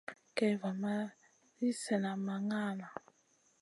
[0.35, 0.93] Kay va ma
[1.57, 2.87] li slèhna ma ŋahna.